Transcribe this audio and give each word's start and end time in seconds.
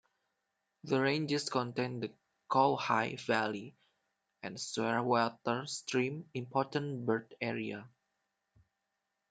The 0.83 0.99
ranges 0.99 1.47
contain 1.49 1.99
the 1.99 2.11
Kowhai 2.49 3.17
Valley 3.19 3.75
and 4.41 4.57
Shearwater 4.57 5.69
Stream 5.69 6.27
Important 6.33 7.05
Bird 7.05 7.35
Area. 7.39 7.87